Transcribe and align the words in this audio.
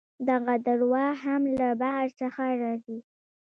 دغه 0.29 0.53
درواغ 0.67 1.15
هم 1.27 1.41
له 1.59 1.67
بهر 1.81 2.07
څخه 2.19 2.43
راځي. 2.61 2.97